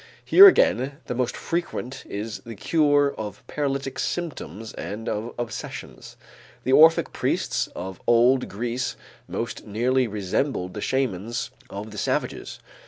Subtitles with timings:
[0.25, 6.17] Here again the most frequent is the cure of paralytic symptoms and of obsessions.
[6.63, 8.95] The Orphic priests of old Greece
[9.27, 12.57] most nearly resembled the shamans of the savages.